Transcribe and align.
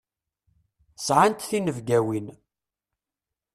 Sɛant 1.05 1.47
tinebgawin. 1.49 2.27